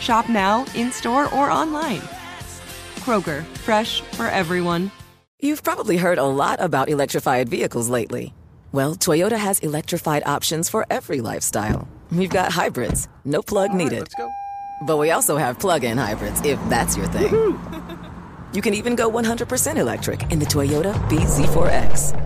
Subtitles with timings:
[0.00, 2.00] Shop now, in store, or online.
[3.00, 4.90] Kroger, fresh for everyone.
[5.40, 8.32] You've probably heard a lot about electrified vehicles lately.
[8.72, 11.88] Well, Toyota has electrified options for every lifestyle.
[12.10, 14.00] We've got hybrids, no plug needed.
[14.00, 14.30] let's go.
[14.82, 17.30] But we also have plug in hybrids, if that's your thing.
[18.52, 22.22] you can even go 100% electric in the Toyota BZ4X.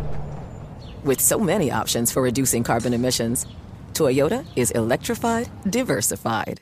[1.04, 3.46] With so many options for reducing carbon emissions,
[3.92, 6.60] Toyota is electrified, diversified.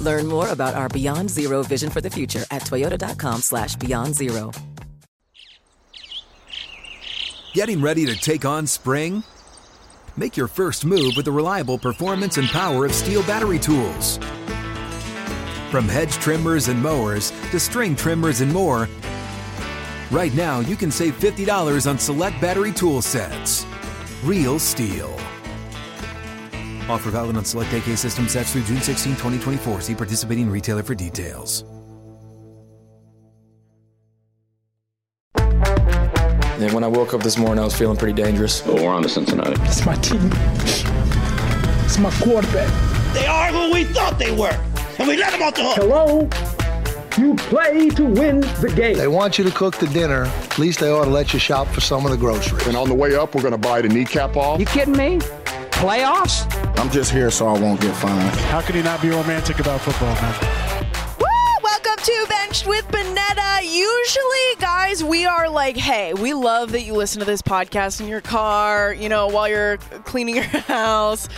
[0.00, 4.50] Learn more about our Beyond Zero vision for the future at toyota.com slash beyond zero.
[7.52, 9.24] Getting ready to take on spring?
[10.16, 14.18] Make your first move with the reliable performance and power of STIHL battery tools.
[15.70, 18.88] From hedge trimmers and mowers to string trimmers and more,
[20.10, 23.66] right now you can save $50 on select battery tool sets.
[24.24, 25.39] Real STIHL.
[26.90, 29.80] Offer valid on select AK system sets through June 16, 2024.
[29.80, 31.64] See participating retailer for details.
[36.60, 38.66] And when I woke up this morning, I was feeling pretty dangerous.
[38.66, 39.54] Well, we're on to Cincinnati.
[39.62, 40.30] It's my team.
[41.84, 42.68] It's my quarterback.
[43.14, 44.58] They are who we thought they were,
[44.98, 45.76] and we let them off the hook.
[45.76, 46.28] Hello?
[47.18, 48.96] You play to win the game.
[48.96, 50.24] They want you to cook the dinner.
[50.24, 52.66] At least they ought to let you shop for some of the groceries.
[52.66, 54.58] And on the way up, we're going to buy the kneecap off.
[54.58, 55.20] You kidding me?
[55.80, 56.44] Playoffs?
[56.78, 58.36] I'm just here so I won't get fined.
[58.50, 60.34] How can you not be romantic about football, man?
[61.18, 61.26] Woo!
[61.62, 63.62] Welcome to Benched with Bonetta.
[63.62, 68.08] Usually, guys, we are like, hey, we love that you listen to this podcast in
[68.08, 71.30] your car, you know, while you're cleaning your house.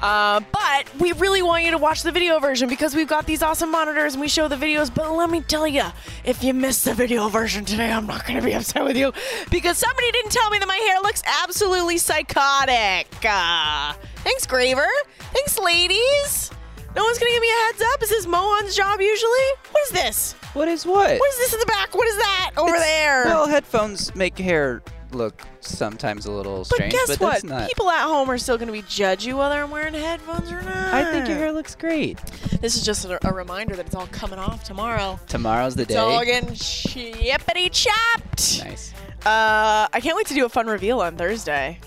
[0.00, 3.42] Uh, but we really want you to watch the video version because we've got these
[3.42, 4.94] awesome monitors and we show the videos.
[4.94, 5.82] But let me tell you,
[6.24, 9.12] if you missed the video version today, I'm not going to be upset with you
[9.50, 13.08] because somebody didn't tell me that my hair looks absolutely psychotic.
[13.24, 13.92] Uh,
[14.24, 14.86] thanks, Graver.
[15.32, 16.50] Thanks, ladies.
[16.96, 18.02] No one's going to give me a heads up.
[18.02, 19.48] Is this Mohan's job usually?
[19.72, 20.32] What is this?
[20.54, 21.18] What is what?
[21.18, 21.94] What is this in the back?
[21.94, 23.24] What is that over It's- there?
[23.26, 24.82] Well, headphones make hair
[25.12, 27.32] look sometimes a little but strange, guess but what?
[27.32, 27.68] that's not.
[27.68, 30.60] People at home are still going to be judge you whether I'm wearing headphones or
[30.62, 30.94] not.
[30.94, 32.18] I think your hair looks great.
[32.60, 35.18] This is just a, a reminder that it's all coming off tomorrow.
[35.28, 35.96] Tomorrow's the It's day.
[35.98, 38.64] all getting chippity chopped.
[38.64, 38.92] nice.
[39.26, 41.80] Uh, I can't wait to do a fun reveal on Thursday.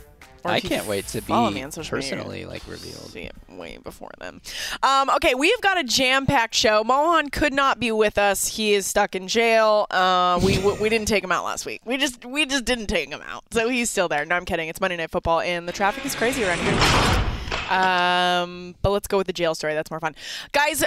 [0.46, 2.12] I can't wait to be me on social media.
[2.12, 3.10] personally like revealed.
[3.12, 4.42] See it way before then.
[4.84, 6.84] Um, okay, we've got a jam-packed show.
[6.84, 8.48] Mohan could not be with us.
[8.48, 9.88] He is stuck in jail.
[9.92, 11.82] Uh, we we didn't take him out last week.
[11.86, 13.44] We just we just didn't take him out.
[13.52, 14.26] So he's still there.
[14.26, 14.70] No, I'm kidding.
[14.70, 17.28] It's Monday Night Football, and the traffic is crazy around here.
[17.72, 19.74] Um, but let's go with the jail story.
[19.74, 20.14] That's more fun.
[20.52, 20.84] Guys,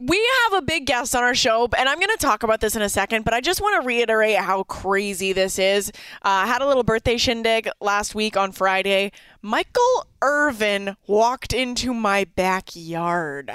[0.00, 2.74] we have a big guest on our show, and I'm going to talk about this
[2.74, 5.90] in a second, but I just want to reiterate how crazy this is.
[6.24, 9.12] Uh, I had a little birthday shindig last week on Friday.
[9.42, 13.52] Michael Irvin walked into my backyard.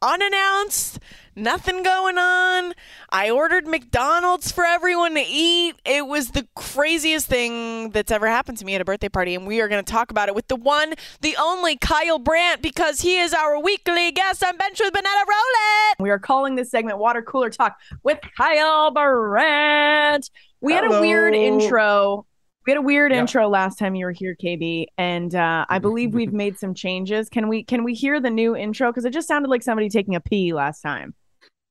[0.00, 1.00] Unannounced,
[1.38, 2.74] nothing going on.
[3.10, 5.76] I ordered McDonald's for everyone to eat.
[5.84, 9.46] It was the craziest thing that's ever happened to me at a birthday party, and
[9.46, 13.00] we are going to talk about it with the one, the only Kyle Brandt, because
[13.00, 16.02] he is our weekly guest on Bench with Bonetta Roll It.
[16.02, 20.30] We are calling this segment Water Cooler Talk with Kyle Brandt.
[20.60, 22.26] We had a weird intro.
[22.66, 23.20] We had a weird Yeah.
[23.20, 27.30] intro last time you were here, KB, and uh, I believe we've made some changes.
[27.30, 28.90] Can we can we hear the new intro?
[28.90, 31.14] Because it just sounded like somebody taking a pee last time.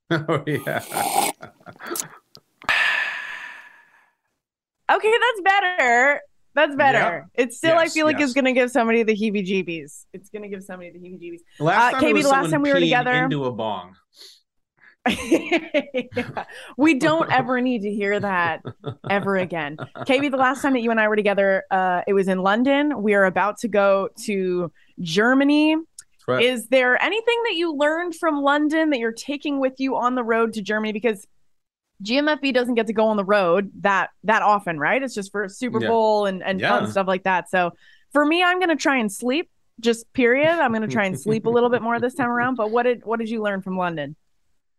[0.12, 0.84] Oh yeah.
[4.90, 6.22] Okay, that's better.
[6.56, 6.98] That's better.
[6.98, 7.44] Yeah.
[7.44, 8.30] It's still, I feel like yes.
[8.30, 10.06] it's gonna give somebody the heebie-jeebies.
[10.14, 11.42] It's gonna give somebody the heebie-jeebies.
[11.60, 13.96] Last Uh, time KB, the last time we were together, into a bong.
[15.10, 16.46] Yeah.
[16.78, 18.62] we don't ever need to hear that
[19.10, 19.78] ever again.
[19.98, 23.02] KB, the last time that you and I were together, uh, it was in London.
[23.02, 25.76] We are about to go to Germany.
[26.28, 26.44] Right.
[26.44, 30.24] Is there anything that you learned from London that you're taking with you on the
[30.24, 30.92] road to Germany?
[30.92, 31.26] Because
[32.04, 35.02] GMFB doesn't get to go on the road that that often, right?
[35.02, 35.88] It's just for Super Yeah.
[35.88, 36.70] Bowl and and Yeah.
[36.80, 37.50] fun stuff like that.
[37.50, 37.72] So
[38.12, 39.50] for me, I'm gonna try and sleep.
[39.80, 40.50] Just period.
[40.60, 42.56] I'm gonna try and sleep a little bit more this time around.
[42.56, 44.16] But what did what did you learn from London?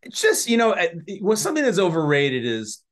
[0.03, 0.77] It's just, you know,
[1.21, 2.85] what's something that's overrated is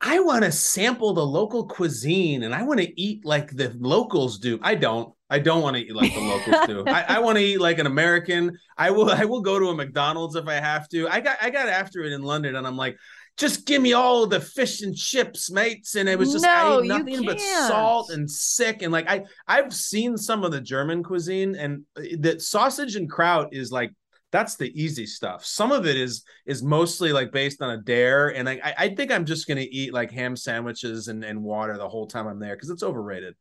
[0.00, 4.38] I want to sample the local cuisine and I want to eat like the locals
[4.38, 4.58] do.
[4.62, 5.12] I don't.
[5.28, 6.84] I don't want to eat like the locals do.
[6.88, 8.58] I, I want to eat like an American.
[8.76, 9.10] I will.
[9.10, 11.08] I will go to a McDonald's if I have to.
[11.08, 11.38] I got.
[11.40, 12.96] I got after it in London, and I'm like,
[13.36, 15.94] just give me all the fish and chips, mates.
[15.94, 18.82] And it was just I No, ate nothing but salt and sick.
[18.82, 23.08] And like I, I've seen some of the German cuisine, and uh, the sausage and
[23.08, 23.92] kraut is like
[24.32, 25.44] that's the easy stuff.
[25.44, 28.94] Some of it is is mostly like based on a dare, and I I- I
[28.94, 32.38] think I'm just gonna eat like ham sandwiches and, and water the whole time I'm
[32.38, 33.34] there because it's overrated.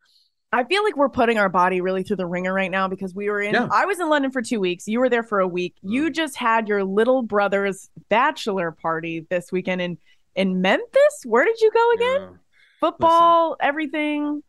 [0.52, 3.30] I feel like we're putting our body really through the ringer right now because we
[3.30, 3.54] were in.
[3.54, 3.68] Yeah.
[3.72, 4.88] I was in London for two weeks.
[4.88, 5.76] You were there for a week.
[5.78, 5.94] Mm-hmm.
[5.94, 9.98] You just had your little brother's bachelor party this weekend in
[10.36, 11.24] in Memphis.
[11.26, 12.40] Where did you go again?
[12.80, 14.42] Football, everything.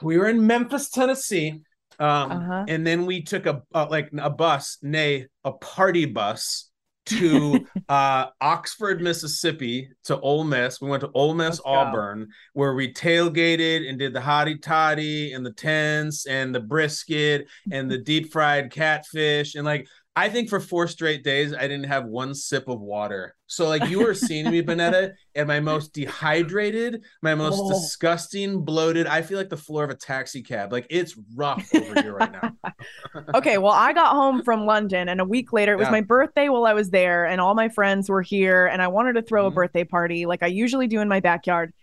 [0.00, 1.60] We were in Memphis, Tennessee,
[1.98, 2.64] um, Uh-huh.
[2.68, 6.70] and then we took a uh, like a bus, nay, a party bus
[7.06, 10.80] to uh, Oxford, Mississippi, to Ole Miss.
[10.80, 11.70] We went to Ole Miss, go.
[11.70, 17.46] Auburn, where we tailgated and did the hottie toddy and the tents and the brisket
[17.70, 19.86] and the deep fried catfish and like.
[20.18, 23.36] I think for four straight days, I didn't have one sip of water.
[23.48, 27.68] So, like, you were seeing me, Bonetta, at my most dehydrated, my most Oh.
[27.68, 29.06] disgusting, bloated.
[29.06, 30.72] I feel like the floor of a taxi cab.
[30.72, 32.56] Like, it's rough over here right now.
[33.34, 35.92] okay, well, I got home from London, and a week later, it was Yeah.
[35.92, 39.12] my birthday while I was there, and all my friends were here, and I wanted
[39.14, 39.52] to throw Mm-hmm.
[39.52, 41.74] a birthday party like I usually do in my backyard.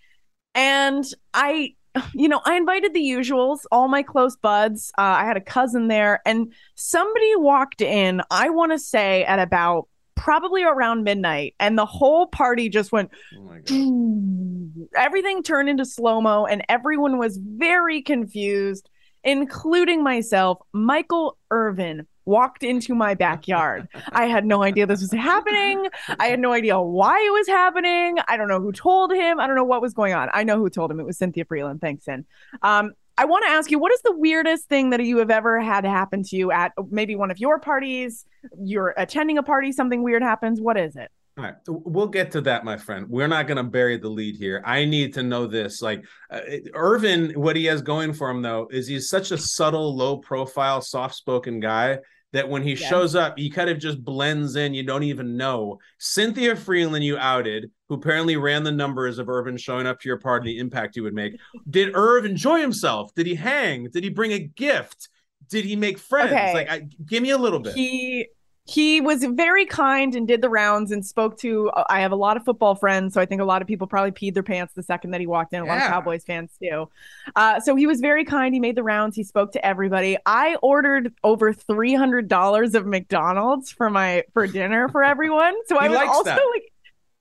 [0.56, 1.06] And
[1.36, 1.76] I,
[2.14, 4.92] you know, I invited the usuals, all my close buds.
[4.98, 9.40] Uh, I had a cousin there, and somebody walked in, I want to say at
[9.40, 13.12] about probably around midnight, and the whole party just went.
[14.96, 18.90] Everything turned into slow mo, and everyone was very confused,
[19.24, 20.60] including myself.
[20.74, 23.88] Michael Irvin walked into my backyard.
[24.12, 25.88] I had no idea this was happening.
[26.20, 28.18] I had no idea why it was happening.
[28.28, 29.40] I don't know who told him.
[29.40, 30.30] I don't know what was going on.
[30.34, 31.00] I know who told him.
[31.00, 31.82] It was Cynthia Freeland.
[31.82, 32.26] Thanks, Sin.
[32.62, 35.62] Um, I want to ask you, what is the weirdest thing that you have ever
[35.62, 38.26] had happen to you at maybe one of your parties?
[38.60, 40.60] You're attending a party, something weird happens.
[40.60, 41.12] What is it?
[41.36, 43.10] All right, we'll get to that, my friend.
[43.10, 44.62] We're not going to bury the lead here.
[44.64, 45.82] I need to know this.
[45.82, 46.42] Like uh,
[46.76, 51.60] Irvin, what he has going for him though is he's such a subtle, low-profile, soft-spoken
[51.60, 51.98] guy
[52.34, 52.88] that when he Yes.
[52.88, 54.76] shows up, he kind of just blends in.
[54.76, 55.80] You don't even know.
[56.00, 60.20] Cynthia Freeland, you outed, who apparently ran the numbers of Irvin showing up to your
[60.20, 61.34] party, the impact he would make.
[61.68, 63.14] Did Irv enjoy himself?
[63.16, 63.90] Did he hang?
[63.90, 65.10] Did he bring a gift?
[65.50, 66.32] Did he make friends?
[66.32, 66.54] Okay.
[66.54, 67.74] Like, I, give me a little bit.
[67.76, 68.28] He
[68.66, 72.38] he was very kind and did the rounds and spoke to I have a lot
[72.38, 74.84] of football friends, so I think a lot of people probably peed their pants the
[74.84, 75.62] second that he walked in.
[75.62, 76.88] A lot of Cowboys fans too.
[77.36, 78.54] Uh, so he was very kind.
[78.54, 79.18] He made the rounds.
[79.18, 80.18] He spoke to everybody.
[80.26, 85.56] I ordered over three hundred dollars of McDonald's for my for dinner for everyone.
[85.66, 86.40] So I was also that.
[86.54, 86.72] like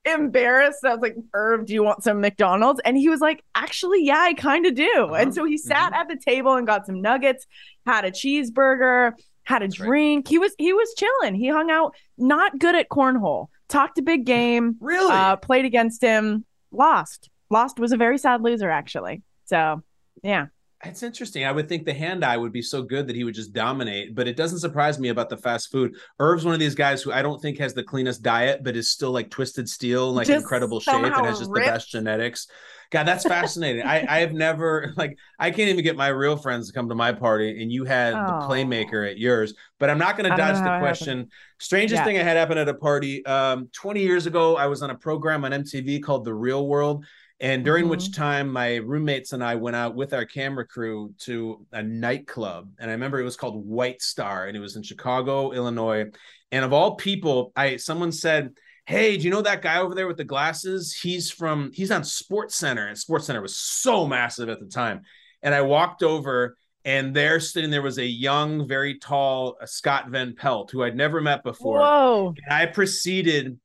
[0.04, 0.84] embarrassed.
[0.84, 2.80] I was like, Irv, do you want some McDonald's?
[2.84, 4.90] And he was like, actually, yeah, I kind of do.
[4.96, 5.14] Uh-huh.
[5.14, 7.46] And so he sat at the table and got some nuggets,
[7.86, 9.12] had a cheeseburger,
[9.44, 10.28] had a drink.
[10.28, 11.34] He was he was chilling.
[11.34, 13.48] He hung out, not good at cornhole.
[13.68, 14.76] Talked a big game.
[14.80, 15.12] Really?
[15.12, 17.30] Uh, played against him, lost.
[17.50, 19.22] Lost was a very sad loser, actually.
[19.44, 19.82] So
[20.22, 20.46] yeah.
[20.84, 21.44] It's interesting.
[21.44, 24.16] I would think the hand eye would be so good that he would just dominate,
[24.16, 25.94] but it doesn't surprise me about the fast food.
[26.18, 28.90] Irv's one of these guys who I don't think has the cleanest diet, but is
[28.90, 31.66] still like twisted steel, like Just incredible shape, and has just ripped.
[31.66, 32.48] the best genetics.
[32.90, 33.82] God, that's fascinating.
[33.84, 36.94] I I have never like I can't even get my real friends to come to
[36.96, 38.48] my party, and you had the Oh.
[38.48, 39.54] playmaker at yours.
[39.78, 41.28] But I'm not going to dodge the question.
[41.58, 42.04] Strangest Yeah.
[42.04, 43.24] thing I had happen at a party.
[43.24, 47.04] Um, 20 years ago, I was on a program on MTV called The Real World.
[47.42, 48.22] And during which Mm-hmm.
[48.22, 52.70] time my roommates and I went out with our camera crew to a nightclub.
[52.78, 56.06] And I remember it was called White Star and it was in Chicago, Illinois.
[56.52, 58.52] And of all people, I someone said,
[58.86, 60.94] Hey, do you know that guy over there with the glasses?
[60.94, 62.86] He's from he's on Sports Center.
[62.86, 65.02] And Sports Center was so massive at the time.
[65.42, 70.10] And I walked over and there sitting there was a young, very tall uh, Scott
[70.10, 71.80] Van Pelt, who I'd never met before.
[71.80, 72.34] Whoa.
[72.44, 73.58] And I proceeded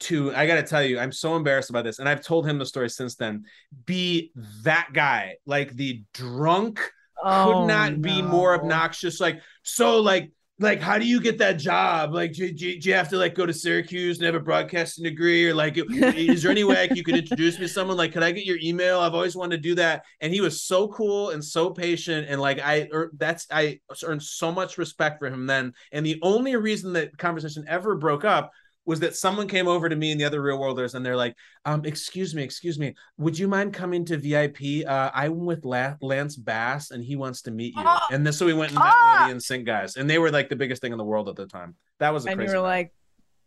[0.00, 1.98] to, I got to tell you, I'm so embarrassed about this.
[1.98, 3.44] And I've told him the story since then.
[3.84, 6.80] Be that guy, like the drunk,
[7.22, 9.20] Oh, could not be more obnoxious.
[9.20, 12.14] Like, so, like, like, how do you get that job?
[12.14, 15.04] Like, do, do, do you have to like go to Syracuse and have a broadcasting
[15.04, 17.96] degree, or like, is there any way like, you could introduce me to someone?
[17.96, 19.00] Like, could I get your email?
[19.00, 20.04] I've always wanted to do that.
[20.20, 24.22] And he was so cool and so patient, and like, I er, that's I earned
[24.22, 25.74] so much respect for him then.
[25.92, 28.50] And the only reason that conversation ever broke up
[28.86, 31.34] was that someone came over to me and the other real worlders and they're like,
[31.64, 34.86] um, excuse me, excuse me, would you mind coming to VIP?
[34.86, 37.82] Uh, I'm with La- Lance Bass and he wants to meet you.
[37.84, 38.06] Ah!
[38.12, 40.30] and then so we went and met one of the NSYNC guys, and they were
[40.30, 41.74] like the biggest thing in the world at the time.
[41.98, 42.60] That was a and you were night.
[42.60, 42.94] like,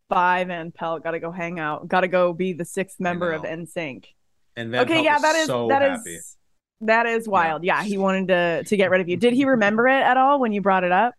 [0.09, 1.03] bye, Van Pelt.
[1.03, 1.87] Got to go hang out.
[1.87, 3.43] Got to go be the sixth member of.
[3.43, 4.05] NSYNC.
[4.57, 6.17] and Van okay, Pelt yeah, that is so that is happy.
[6.81, 7.63] that is wild.
[7.63, 7.81] Yeah.
[7.83, 9.15] he wanted to to get rid of you.
[9.15, 11.13] Did he remember it at all when you brought it up?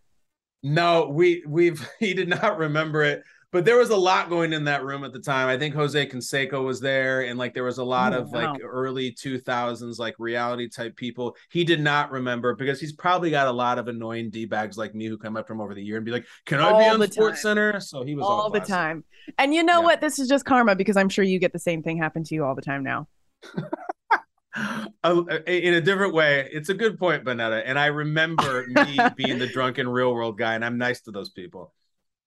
[0.62, 4.64] No, we we've he did not remember it, but there was a lot going in
[4.64, 5.48] that room at the time.
[5.48, 8.52] I think Jose Canseco was there, and like there was a lot Oh, of wow.
[8.52, 11.36] like early two thousands like reality type people.
[11.50, 14.94] He did not remember because he's probably got a lot of annoying d bags like
[14.94, 16.88] me who come up to him over the year and be like, "Can I be
[16.88, 17.50] on the Sports time.
[17.56, 19.04] Center?" So he was all, all the time.
[19.38, 19.84] And you know Yeah.
[19.86, 20.00] what?
[20.00, 22.44] This is just karma because I'm sure you get the same thing happen to you
[22.44, 23.08] all the time now.
[25.04, 26.48] Uh, in a different way.
[26.52, 27.62] It's a good point, Bonetta.
[27.64, 31.30] And I remember me being the drunken real world guy, and I'm nice to those
[31.30, 31.72] people.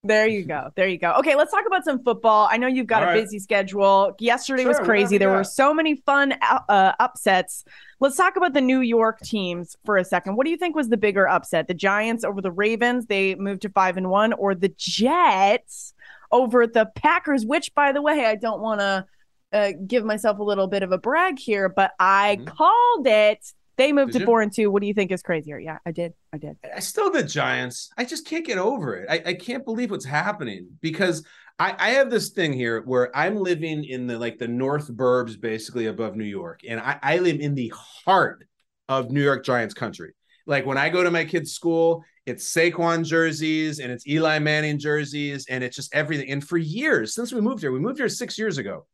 [0.05, 0.69] There you go.
[0.75, 1.13] There you go.
[1.19, 2.49] Okay, let's talk about some football.
[2.51, 3.23] I know you've got All a right.
[3.23, 4.13] busy schedule.
[4.19, 5.17] Yesterday was crazy.
[5.17, 7.63] There were so many fun uh, upsets.
[8.01, 10.35] Let's talk about the New York teams for a second.
[10.35, 11.69] What do you think was the bigger upset?
[11.69, 15.93] The Giants over the Ravens, they moved to 5 and 1 or the Jets
[16.33, 19.05] over the Packers, which by the way, I don't want to
[19.53, 23.53] uh, give myself a little bit of a brag here, but I called it.
[23.77, 24.13] They moved.
[24.13, 24.25] Did to you?
[24.25, 24.71] 4 and 2.
[24.71, 25.59] What do you think is crazier?
[25.59, 26.13] Yeah, I did.
[26.31, 26.57] I did.
[26.75, 27.89] I still the Giants.
[27.97, 29.07] I just can't get over it.
[29.09, 31.25] I, I can't believe what's happening because
[31.59, 35.39] I, I have this thing here where I'm living in the like the North Burbs,
[35.39, 37.73] basically above New York, and I, I live in the
[38.05, 38.47] heart
[38.89, 40.13] of New York Giants country.
[40.45, 44.77] Like when I go to my kids' school, it's Saquon jerseys and it's Eli Manning
[44.79, 46.31] jerseys, and it's just everything.
[46.31, 48.85] And for years since we moved here, we moved here six years ago.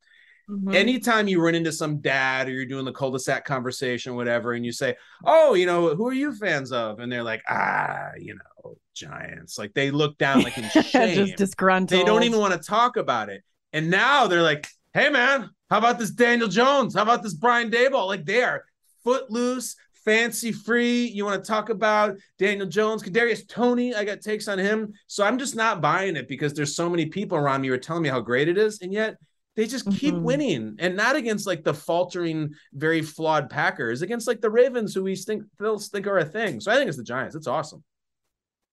[0.49, 0.73] Mhm.
[0.73, 4.71] Anytime you run into some dad or you're doing the cul-de-sac conversation, whatever, and you
[4.71, 8.77] say, "Oh, you know, who are you fans of?" and they're like, "Ah, you know,
[8.95, 11.15] Giants." Like they look down like in shame.
[11.27, 11.99] just disgruntled.
[11.99, 13.43] they don't even want to talk about it.
[13.73, 16.95] And now they're like, "Hey, man, how about this Daniel Jones?
[16.95, 18.63] How about this Brian Daboll?" Like they are
[19.03, 21.05] footloose, fancy free.
[21.05, 23.93] You want to talk about Daniel Jones, Kadarius Toney?
[23.93, 24.93] I got takes on him.
[25.05, 27.77] So I'm just not buying it because there's so many people around me who are
[27.77, 29.17] telling me how great it is, and yet
[29.55, 30.21] they just keep Mhm.
[30.21, 35.03] winning and not against like the faltering, very flawed Packers, against like the Ravens, who
[35.03, 36.59] we think they'll think are a thing.
[36.59, 37.35] So I think it's the Giants.
[37.35, 37.83] It's awesome.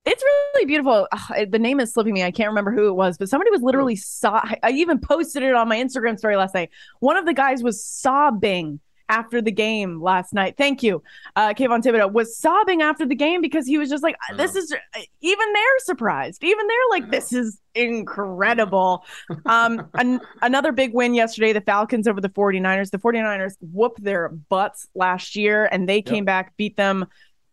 [0.04, 0.23] It's
[0.54, 1.09] really beautiful.
[1.11, 2.23] Ugh, the name is slipping me.
[2.23, 5.54] I can't remember who it was, but somebody was literally so- I even posted it
[5.54, 6.71] on my Instagram story last night.
[7.00, 10.56] One of the guys was sobbing after the game last night.
[10.56, 11.02] Thank you,
[11.36, 14.75] uh, Kayvon Thibodeaux was sobbing after the game because he was just like, "This is."
[15.20, 16.44] Even they're surprised.
[16.44, 19.04] Even they're like, "This is incredible."
[19.46, 21.52] um, an- another big win yesterday.
[21.52, 22.90] The Falcons over the 49ers.
[22.90, 27.06] The 49ers whooped their butts last year, and they came back, beat them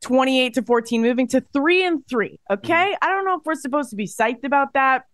[0.03, 2.39] 28 to 14, moving to three and three.
[2.49, 2.95] Okay.
[3.01, 5.05] I don't know if we're supposed to be psyched about that.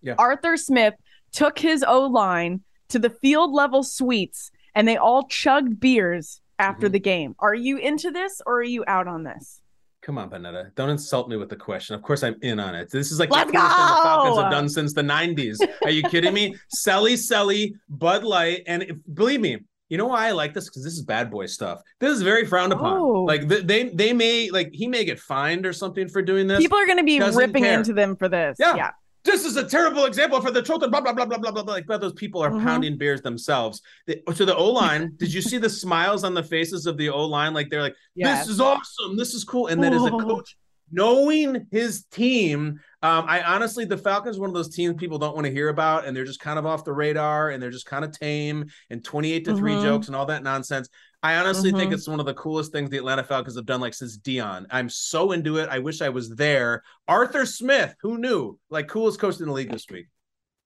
[0.00, 0.14] Yeah.
[0.16, 0.94] Arthur Smith
[1.32, 6.86] took his O line to the field level suites and they all chugged beers after
[6.86, 6.92] mm-hmm.
[6.92, 7.34] the game.
[7.40, 9.60] Are you into this or are you out on this?
[10.02, 10.72] Come on, Bonetta.
[10.76, 11.96] Don't insult me with the question.
[11.96, 12.88] Of course, I'm in on it.
[12.88, 15.58] This is like Let's the coolest thing the Falcons have done since the 90s.
[15.82, 16.54] Are you kidding me?
[16.76, 18.62] Selly, Selly, Bud Light.
[18.68, 19.58] And if, believe me,
[19.88, 20.68] you know why I like this?
[20.68, 21.82] Because this is bad boy stuff.
[21.98, 22.98] This is very frowned upon.
[22.98, 23.24] Oh.
[23.24, 26.58] Like th- they they may like he may get fined or something for doing this.
[26.58, 27.78] People are going to be Doesn't ripping care.
[27.78, 28.58] into them for this.
[28.60, 28.76] Yeah.
[28.76, 28.90] yeah.
[29.28, 30.90] This is a terrible example for the children.
[30.90, 31.62] Blah blah blah blah blah blah.
[31.74, 32.64] Like but those people are Mhm.
[32.64, 33.82] pounding beers themselves.
[34.06, 37.10] The, to the O line, did you see the smiles on the faces of the
[37.10, 37.52] O line?
[37.52, 38.46] Like they're like, Yes.
[38.46, 39.16] "This is awesome.
[39.16, 40.56] This is cool." And then as a coach,
[40.90, 45.34] knowing his team, um, I honestly, the Falcons, are one of those teams people don't
[45.34, 47.86] want to hear about, and they're just kind of off the radar, and they're just
[47.86, 49.82] kind of tame and twenty-eight to three Mhm.
[49.82, 50.88] jokes and all that nonsense.
[51.22, 51.94] I honestly think Mhm.
[51.94, 54.66] it's one of the coolest things the Atlanta Falcons have done, like since Deion.
[54.70, 55.68] I'm so into it.
[55.68, 56.82] I wish I was there.
[57.08, 58.58] Arthur Smith, who knew?
[58.70, 60.06] Like coolest coach in the league this week.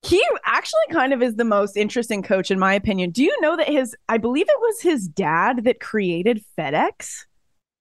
[0.05, 3.13] He actually kind of is the most interesting coach, in my opinion.
[3.13, 7.25] Do you know that his, I believe it was his dad that created FedEx?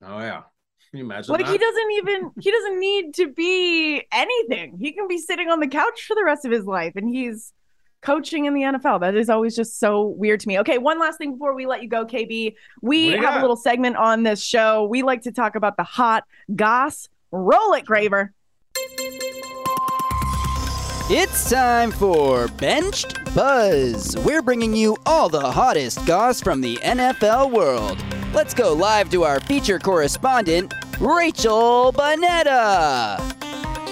[0.03, 0.43] Oh yeah,
[0.91, 1.31] can you imagine?
[1.31, 1.51] Like that?
[1.51, 4.77] he doesn't even, he doesn't need to be anything.
[4.77, 7.53] He can be sitting on the couch for the rest of his life and he's
[8.01, 8.99] coaching in the NFL.
[8.99, 10.59] That is always just so weird to me.
[10.59, 12.55] Okay, one last thing before we let you go, KB.
[12.81, 14.83] We What do you have a little segment on this show.
[14.85, 17.07] We like to talk about the hot goss.
[17.31, 18.33] Roll it, Graver.
[21.13, 24.15] It's time for Benched Buzz.
[24.25, 28.03] We're bringing you all the hottest goss from the NFL world.
[28.33, 33.17] Let's go live to our feature correspondent, Rachel Bonetta.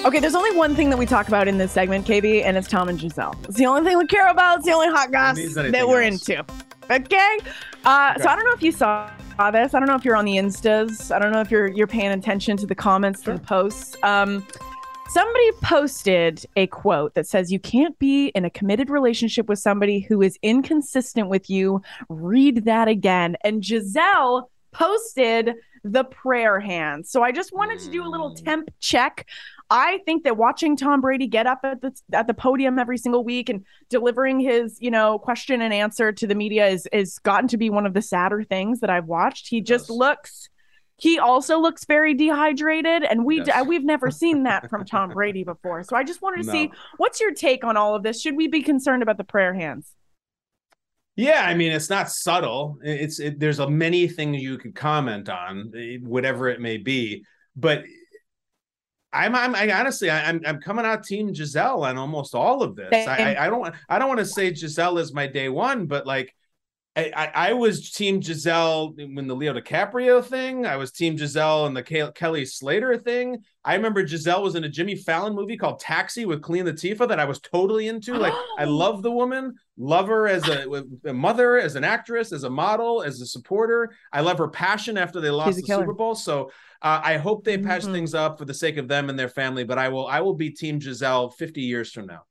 [0.06, 2.68] Okay, there's only one thing that we talk about in this segment, KB, and it's
[2.68, 3.36] Tom and Gisele.
[3.46, 4.60] It's the only thing we care about.
[4.60, 6.30] It's the only hot goss that we're else.
[6.30, 6.46] into.
[6.92, 7.40] Okay?
[7.84, 8.22] Uh, Okay.
[8.24, 9.10] So I don't know if you saw
[9.52, 9.74] this.
[9.74, 11.14] I don't know if you're on the Instas.
[11.14, 13.96] I don't know if you're you're paying attention to the comments to the posts.
[14.04, 14.46] Um,
[15.10, 20.02] Somebody posted a quote that says, You can't be in a committed relationship with somebody
[20.02, 21.82] who is inconsistent with you.
[22.10, 23.36] Read that again.
[23.44, 27.12] And Gisele posted the prayer hands.
[27.12, 28.44] So I just wanted to do a little mm.
[28.44, 29.28] temp check.
[29.70, 33.24] I think that watching Tom Brady get up at the at the podium every single
[33.24, 37.48] week and delivering his, you know, question and answer to the media is is gotten
[37.50, 39.48] to be one of the sadder things that I've watched.
[39.48, 40.50] He just looks
[41.00, 43.66] he also looks very dehydrated, and we Yes.
[43.66, 45.84] we've never seen that from Tom Brady before.
[45.84, 46.52] So I just wanted to No.
[46.52, 48.22] see what's your take on all of this.
[48.22, 49.94] Should we be concerned about the prayer hands?
[51.20, 52.80] Yeah, I mean it's not subtle.
[52.82, 57.26] It's it, there's a many things you could comment on, eh, whatever it may be.
[57.58, 57.84] But
[59.12, 62.78] I'm I'm I honestly I, I'm I'm coming out team Gisele on almost all of
[62.78, 63.06] this.
[63.06, 66.08] I, I I don't I don't want to say Gisele is my day one, but
[66.08, 66.34] like
[67.00, 70.66] I, I I was team Gisele when the Leo DiCaprio thing.
[70.66, 73.38] I was team Gisele and the Ke- Kelly Slater thing.
[73.64, 77.20] I remember Gisele was in a Jimmy Fallon movie called Taxi with Queen Latifah that
[77.20, 78.16] I was totally into.
[78.16, 82.44] Like I love the woman, love her as a, a mother, as an actress, as
[82.44, 83.92] a model, as a supporter.
[84.14, 85.84] I love her passion after they lost the killer.
[85.84, 86.16] Super Bowl.
[86.16, 86.52] So
[86.82, 87.92] uh, I hope they patch Mhm.
[87.92, 89.64] things up for the sake of them and their family.
[89.64, 92.24] But I will I will be team Gisele 50 years from now.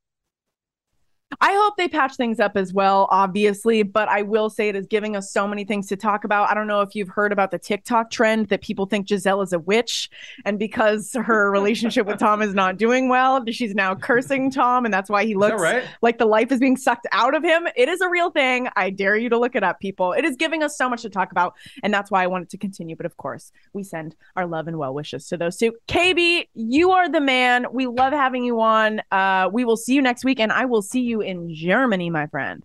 [1.41, 4.87] I hope they patch things up as well, obviously, but I will say it is
[4.87, 6.49] giving us so many things to talk about.
[6.49, 9.53] I don't know if you've heard about the TikTok trend that people think Gisele is
[9.53, 10.09] a witch,
[10.45, 14.93] and because her relationship with Tom is not doing well, she's now cursing Tom, and
[14.93, 15.83] that's why he looks right?
[16.01, 17.67] like the life is being sucked out of him.
[17.75, 18.67] It is a real thing.
[18.75, 20.13] I dare you to look it up, people.
[20.13, 22.49] It is giving us so much to talk about, and that's why I want it
[22.49, 22.95] to continue.
[22.95, 25.73] But of course, we send our love and well wishes to those two.
[25.87, 27.67] KB, you are the man.
[27.71, 29.01] We love having you on.
[29.11, 32.27] Uh, we will see you next week, and I will see you in Germany, my
[32.27, 32.63] friend.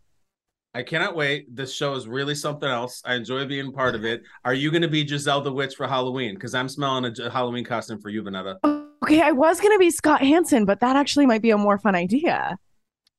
[0.76, 1.54] I cannot wait.
[1.54, 3.00] This show is really something else.
[3.04, 4.23] I enjoy being part of it.
[4.44, 6.34] Are you going to be Gisele the Witch for Halloween?
[6.34, 8.56] Because I'm smelling a Halloween costume for you, Bonetta.
[9.04, 11.94] Okay, I was gonna be Scott Hanson, but that actually might be a more fun
[11.94, 12.56] idea.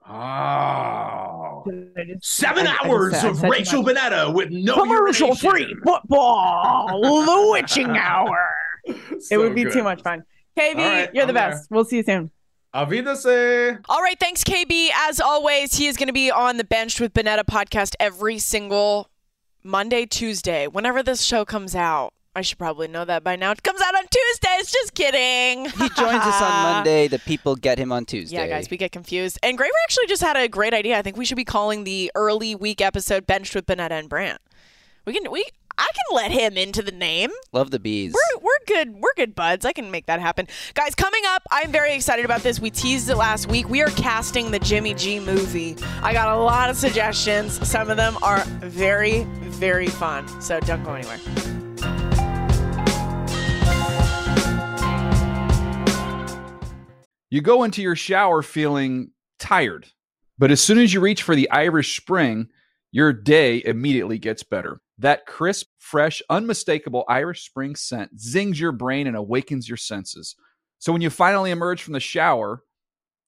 [0.08, 1.64] Oh.
[1.96, 3.84] Just- Seven I- I just hours of Rachel.
[3.84, 8.50] Bonetta with no commercial free football, the witching hour.
[9.32, 9.74] it would be good.
[9.74, 10.24] too much fun.
[10.58, 11.50] KB, All right, you're the I'm there.
[11.52, 11.70] best.
[11.70, 12.32] We'll see you soon.
[12.76, 13.80] Auf Wiedersehen.
[13.88, 14.90] All right, thanks, KB.
[14.94, 19.10] As always, he is going to be on the bench with Bonetta podcast every single
[19.64, 22.12] Monday, Tuesday, whenever this show comes out.
[22.36, 23.52] I should probably know that by now.
[23.52, 24.74] It comes out on Tuesdays.
[24.74, 25.70] Just kidding.
[25.70, 27.08] He joins us on Monday.
[27.08, 28.36] The people get him on Tuesday.
[28.36, 29.40] Yeah, guys, we get confused.
[29.42, 30.98] And Graver actually just had a great idea.
[30.98, 34.42] I think we should be calling the early week episode "Benched with Bonetta and Brandt."
[35.06, 35.46] We can we
[35.78, 37.32] I can let him into the name.
[37.52, 38.14] Love the bees.
[38.14, 38.96] We're, we're good.
[38.96, 39.66] We're good buds.
[39.66, 40.48] I can make that happen.
[40.74, 42.60] Guys, coming up, I'm very excited about this.
[42.60, 43.70] We teased it last week.
[43.70, 45.76] We are casting the Jimmy G movie.
[46.02, 47.68] I got a lot of suggestions.
[47.68, 50.28] Some of them are very, very fun.
[50.42, 51.20] So don't go anywhere.
[57.30, 59.88] You go into your shower feeling tired,
[60.38, 62.48] but as soon as you reach for the Irish Spring,
[62.92, 64.80] your day immediately gets better.
[64.98, 70.36] That crisp, fresh, unmistakable Irish Spring scent zings your brain and awakens your senses.
[70.80, 72.64] So when you finally emerge from the shower,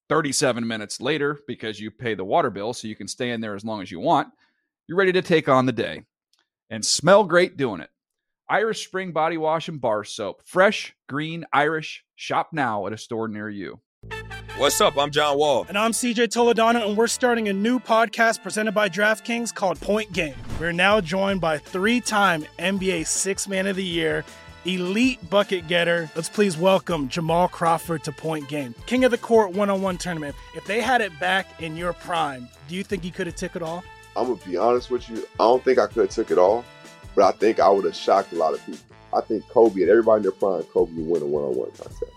[0.10, 3.56] 37 minutes later, because you pay the water bill so you can stay in there
[3.56, 4.30] as long as you want,
[4.88, 6.04] you're ready to take on the day
[6.70, 7.90] and smell great doing it.
[8.50, 10.42] Irish Spring Body Wash and Bar Soap.
[10.46, 12.06] Fresh, green, Irish.
[12.16, 13.82] Shop now at a store near you.
[14.58, 14.98] What's up?
[14.98, 15.66] I'm John Wall.
[15.68, 20.14] And I'm CJ Toledano, and we're starting a new podcast presented by DraftKings called Point
[20.14, 20.36] Game.
[20.60, 24.26] We're now joined by three time NBA Six Man of the Year,
[24.66, 26.10] elite bucket getter.
[26.16, 30.00] Let's please welcome Jamal Crawford to Point Game, King of the Court one on one
[30.00, 30.36] tournament.
[30.56, 33.56] If they had it back in your prime, do you think you could have took
[33.56, 33.84] it all?
[34.16, 35.18] I'm gonna be honest with you.
[35.40, 36.66] I don't think I could have took it all,
[37.14, 38.80] but I think I would have shocked a lot of people.
[39.14, 42.04] I think Kobe and everybody in their prime, Kobe would win a one-on-one contest.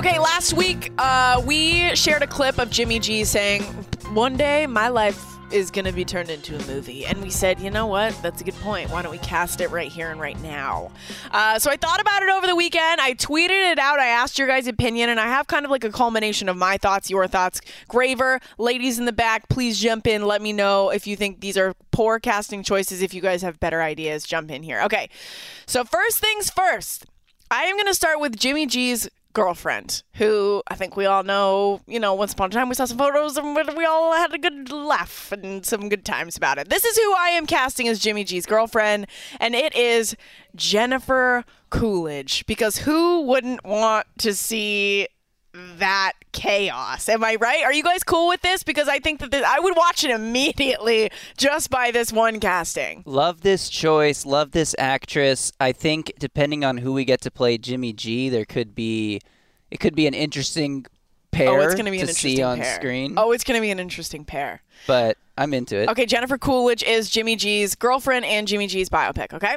[0.00, 3.64] Okay, last week uh, we shared a clip of Jimmy G saying,
[4.14, 7.60] "One day my life is going to be turned into a movie," and we said,
[7.60, 8.16] "You know what?
[8.22, 8.88] That's a good point.
[8.88, 10.90] Why don't we cast it right here and right now?"
[11.30, 12.98] Uh, so I thought about it over the weekend.
[12.98, 13.98] I tweeted it out.
[13.98, 16.78] I asked your guys' opinion, and I have kind of like a culmination of my
[16.78, 17.60] thoughts, your thoughts.
[17.86, 20.22] Graver, ladies in the back, please jump in.
[20.22, 23.02] Let me know if you think these are poor casting choices.
[23.02, 24.80] If you guys have better ideas, jump in here.
[24.80, 25.10] Okay,
[25.66, 27.04] so first things first.
[27.50, 31.80] I am going to start with Jimmy G's girlfriend, who I think we all know,
[31.86, 34.38] you know, once upon a time we saw some photos and we all had a
[34.38, 36.68] good laugh and some good times about it.
[36.68, 39.06] This is who I am casting as Jimmy G's girlfriend,
[39.38, 40.16] and it is
[40.54, 42.44] Jennifer Coolidge.
[42.46, 45.08] Because who wouldn't want to see
[45.52, 47.08] that chaos.
[47.08, 47.64] Am I right?
[47.64, 48.62] Are you guys cool with this?
[48.62, 53.02] Because I think that this, I would watch it immediately just by this one casting.
[53.06, 54.24] Love this choice.
[54.24, 55.52] Love this actress.
[55.60, 59.20] I think depending on who we get to play Jimmy G, there could be
[59.70, 60.86] it could be an interesting
[61.30, 62.74] pair oh, it's going to be an interesting see on pair.
[62.74, 63.14] screen.
[63.16, 64.62] Oh, it's going to be an interesting pair.
[64.86, 65.88] But I'm into it.
[65.88, 69.56] Okay, Jennifer Coolidge is Jimmy G's girlfriend and Jimmy G's biopic, okay?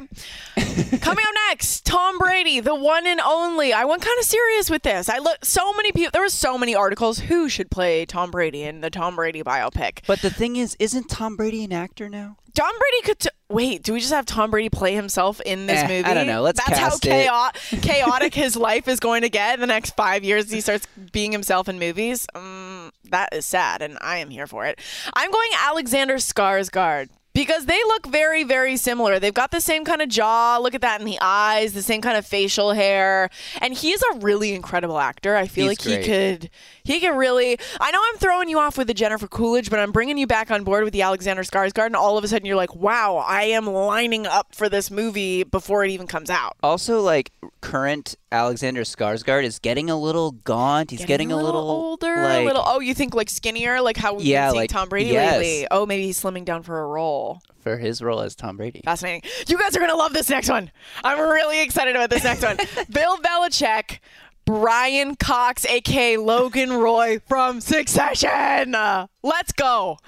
[1.00, 3.74] Coming up next, Tom Brady, the one and only.
[3.74, 5.10] I went kind of serious with this.
[5.10, 8.62] I look so many people there were so many articles who should play Tom Brady
[8.62, 9.98] in the Tom Brady biopic.
[10.06, 12.38] But the thing is, isn't Tom Brady an actor now?
[12.54, 13.82] Tom Brady could t- wait.
[13.82, 16.04] Do we just have Tom Brady play himself in this Eh, movie?
[16.04, 16.40] I don't know.
[16.42, 17.26] Let's That's how cast it.
[17.26, 17.50] chao-
[17.82, 20.50] chaotic his life is going to get in the next five years.
[20.50, 22.26] He starts being himself in movies.
[22.34, 24.78] Um, that is sad, and I am here for it.
[25.14, 27.08] I'm going Alexander Skarsgård.
[27.34, 29.18] Because they look very, very similar.
[29.18, 30.58] They've got the same kind of jaw.
[30.62, 33.28] Look at that in the eyes, the same kind of facial hair.
[33.60, 35.34] And he's a really incredible actor.
[35.34, 36.48] I feel He's like he could
[36.84, 39.92] he can really I know I'm throwing you off with the Jennifer Coolidge, but I'm
[39.92, 42.56] bringing you back on board with the Alexander Skarsgård and all of a sudden you're
[42.56, 47.00] like, "Wow, I am lining up for this movie before it even comes out." Also,
[47.00, 50.90] like current Alexander Skarsgård is getting a little gaunt.
[50.90, 54.14] He's getting, a little, older, like, a little Oh, you think like skinnier, like how
[54.14, 55.38] we've Yeah, been seeing like- Tom Brady yes.
[55.38, 55.66] lately?
[55.70, 57.40] Oh, maybe he's slimming down for a role.
[57.62, 58.82] for his role as Tom Brady.
[58.84, 59.22] Fascinating.
[59.46, 60.70] You guys are going to love this next one.
[61.02, 62.58] I'm really excited about this next one.
[62.90, 64.00] Bill Belichick,
[64.44, 68.74] Brian Cox, aka Logan Roy from Succession.
[68.74, 69.98] Uh, let's go.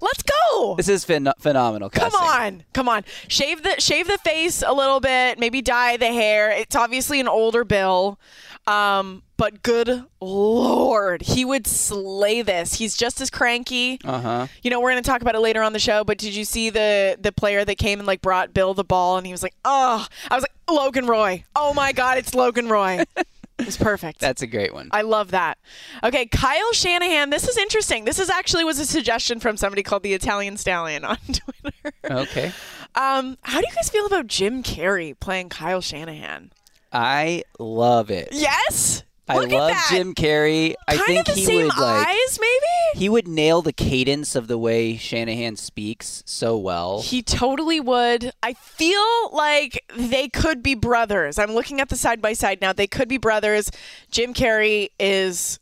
[0.00, 0.74] Let's go.
[0.76, 1.88] This is phen- phenomenal.
[1.88, 3.04] Come on, come on.
[3.28, 5.38] Shave the shave the face a little bit.
[5.38, 6.50] Maybe dye the hair.
[6.50, 8.18] It's obviously an older Bill,
[8.66, 12.74] um, but good lord, he would slay this.
[12.74, 13.98] He's just as cranky.
[14.04, 14.46] Uh huh.
[14.62, 16.44] You know, we're going to talk about it later on the show, but did you
[16.44, 19.42] see the the player that came and like brought Bill the ball and he was
[19.42, 21.44] like, "Oh." I was like, "Logan Roy.
[21.56, 23.02] Oh my god, it's Logan Roy."
[23.66, 24.20] it was perfect.
[24.20, 24.90] That's a great one.
[24.92, 25.58] I love that.
[26.04, 27.30] Okay, Kyle Shanahan.
[27.30, 28.04] This is interesting.
[28.04, 31.92] This is actually was a suggestion from somebody called the Italian Stallion on Twitter.
[32.08, 32.52] Okay.
[32.94, 36.52] Um, how do you guys feel about Jim Carrey playing Kyle Shanahan?
[36.92, 38.28] I love it.
[38.30, 39.02] Yes.
[39.28, 39.76] I Look love.
[39.90, 40.74] Jim Carrey.
[40.86, 42.98] I Kind think of the he same would like eyes, maybe.
[43.00, 47.02] he would nail the cadence of the way Shanahan speaks so well.
[47.02, 48.30] He totally would.
[48.42, 51.38] I feel like they could be brothers.
[51.38, 52.72] I'm looking at the side by side now.
[52.72, 53.70] They could be brothers.
[54.12, 55.58] Jim Carrey is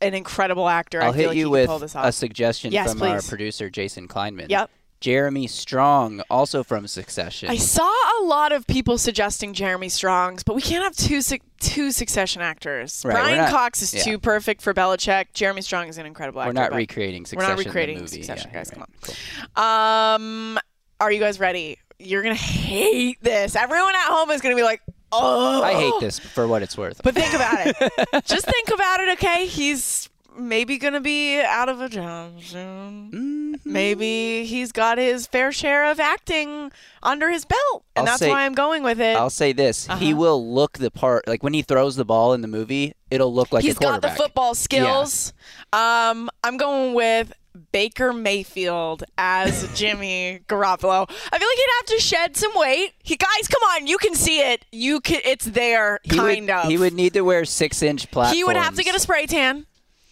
[0.00, 1.02] an incredible actor.
[1.02, 4.48] I'll I feel hit like you with a suggestion Yes, from our producer Jason Kleinman.
[4.48, 4.70] Yep.
[5.00, 7.50] Jeremy Strong, also from Succession.
[7.50, 7.88] I saw
[8.20, 12.42] a lot of people suggesting Jeremy Strong's, but we can't have two su- two Succession
[12.42, 13.02] actors.
[13.04, 14.02] Right, Brian not- Cox is yeah.
[14.02, 15.26] too perfect for Belichick.
[15.34, 16.48] Jeremy Strong is an incredible actor.
[16.50, 18.08] We're not recreating We're not Succession, recreating movie.
[18.22, 18.72] Succession, Yeah, guys.
[18.76, 18.86] right.
[19.54, 20.14] Come on.
[20.54, 20.58] Um,
[21.00, 21.78] are you guys ready?
[22.00, 23.56] You're gonna hate this.
[23.56, 24.80] Everyone at home is gonna be like,
[25.12, 27.00] "Oh, I hate this for what it's worth.
[27.02, 27.76] But think about it.
[28.24, 29.46] Just think about it, okay?
[29.46, 30.08] He's
[30.38, 33.10] maybe going to be out of a job soon.
[33.12, 33.72] Mm-hmm.
[33.72, 36.70] Maybe he's got his fair share of acting
[37.02, 37.84] under his belt.
[37.96, 39.16] And I'll that's say- why I'm going with it.
[39.16, 40.16] I'll say this: he Uh-huh.
[40.16, 41.26] will look the part.
[41.26, 44.02] Like when he throws the ball in the movie, it'll look like he's a got
[44.02, 45.32] the football skills.
[45.72, 47.32] Um, I'm going with
[47.72, 51.06] Baker Mayfield as Jimmy Garoppolo.
[51.10, 52.92] I feel like he'd have to shed some weight.
[53.02, 54.64] He, guys, come on, you can see it.
[54.70, 55.20] You can.
[55.24, 56.64] It's there, He kind would, of.
[56.68, 58.36] He would need to wear six-inch platforms.
[58.36, 59.66] He would have to get a spray tan.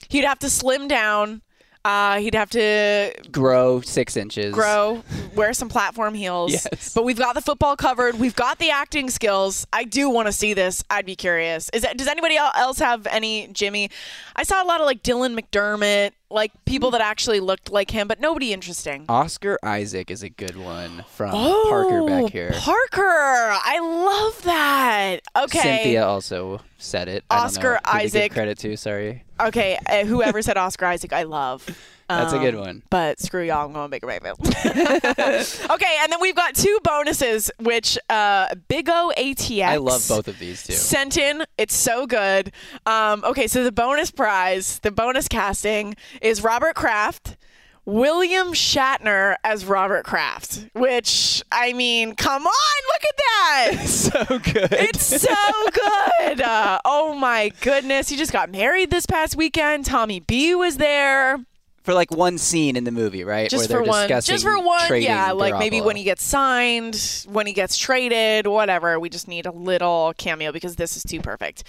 [0.08, 1.42] He'd have to slim down.
[1.84, 4.52] Uh, he'd have to Grow six inches.
[4.52, 5.04] grow,
[5.36, 6.50] wear some platform heels.
[6.72, 6.92] Yes.
[6.92, 8.18] But we've got the football covered.
[8.18, 9.68] We've got the acting skills.
[9.72, 10.82] I do want to see this.
[10.90, 11.70] I'd be curious.
[11.72, 13.90] Is that, does anybody else have any Jimmy?
[14.34, 18.08] I saw a lot of like Dylan McDermott, like people that actually looked like him,
[18.08, 19.04] but nobody interesting.
[19.08, 22.52] Oscar Isaac is a good one from Oh, Parker back here.
[22.54, 25.20] Parker, I love that.
[25.36, 25.58] Okay.
[25.60, 27.24] Cynthia also said it.
[27.30, 28.32] Oscar who to give Isaac.
[28.32, 28.76] credit to.
[28.76, 29.24] Sorry.
[29.40, 31.64] Okay, uh, whoever said Oscar Isaac, I love.
[32.08, 32.82] That's a good Um, one.
[32.88, 34.38] But screw y'all, I'm going Baker Mayfield.
[34.46, 39.64] okay, and then we've got two bonuses, which uh, Big O ATX.
[39.66, 40.72] I love both of these too.
[40.74, 41.44] Sent in.
[41.58, 42.52] It's so good.
[42.86, 47.36] Um, okay, so the bonus prize, the bonus casting is Robert Kraft.
[47.84, 53.86] William Shatner as Robert Kraft, which I mean, come on, look at that!
[53.86, 54.72] so good.
[54.72, 55.34] It's so
[55.72, 56.40] good.
[56.40, 59.84] Uh, oh my goodness, he just got married this past weekend.
[59.84, 61.38] Tommy B was there.
[61.86, 63.48] For like one scene in the movie, right?
[63.48, 65.30] Just Where for they're one, discussing just for one, yeah.
[65.30, 68.98] Like maybe when he gets signed, when he gets traded, whatever.
[68.98, 71.62] We just need a little cameo because this is too perfect.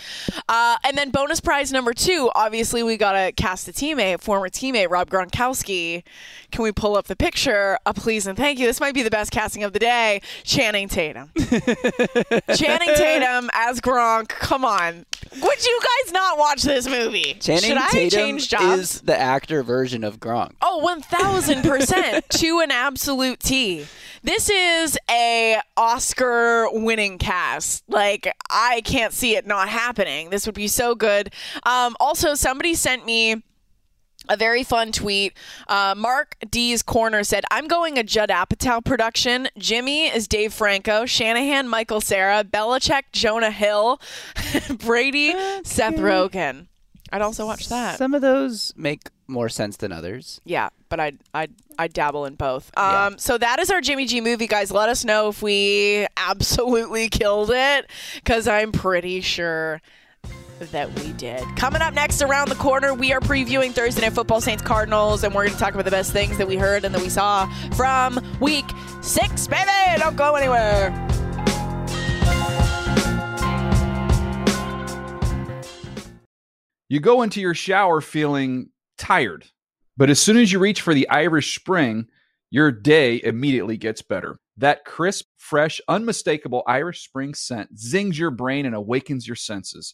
[0.49, 2.32] Uh, and then bonus prize number two.
[2.34, 6.01] Obviously, we gotta cast a teammate, former teammate Rob Gronkowski.
[6.51, 7.77] Can we pull up the picture?
[7.86, 8.65] A please and thank you.
[8.65, 10.21] This might be the best casting of the day.
[10.43, 11.30] Channing Tatum.
[12.56, 14.30] Channing Tatum as Gronk.
[14.30, 15.06] Come on.
[15.41, 17.36] Would you guys not watch this movie?
[17.39, 18.80] Channing Should I Tatum change jobs?
[18.80, 20.53] is the actor version of Gronk.
[20.62, 23.86] Oh, 1000% to an absolute T.
[24.23, 27.84] This is a Oscar winning cast.
[27.88, 30.30] Like I can't see it not happening.
[30.30, 31.34] This would be so good.
[31.63, 33.43] Um, also somebody sent me
[34.29, 35.33] a very fun tweet.
[35.67, 39.47] Uh, Mark D's Corner said, I'm going a Judd Apatow production.
[39.57, 43.99] Jimmy is Dave Franco, Shanahan, Michael Cera, Belichick, Jonah Hill,
[44.77, 46.67] Brady, Seth Rogen.
[47.11, 47.97] I'd also watch that.
[47.97, 50.41] Some of those make more sense than others.
[50.43, 51.47] Yeah, but I I
[51.79, 52.75] I dabble in both.
[52.77, 54.71] Um, so that is our Jimmy G movie, guys.
[54.71, 59.81] Let us know if we absolutely killed it, because I'm pretty sure
[60.60, 61.43] that we did.
[61.56, 65.34] Coming up next around the corner, we are previewing Thursday Night Football Saints Cardinals, and
[65.34, 67.48] we're going to talk about the best things that we heard and that we saw
[67.76, 68.65] from Week
[69.02, 69.72] Six, baby.
[69.98, 70.91] Don't go anywhere.
[76.89, 79.46] You go into your shower feeling tired,
[79.98, 82.08] but as soon as you reach for the Irish Spring,
[82.50, 84.39] your day immediately gets better.
[84.56, 89.93] That crisp, fresh, unmistakable Irish Spring scent zings your brain and awakens your senses.